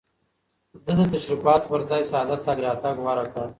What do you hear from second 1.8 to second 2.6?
ځای ساده تګ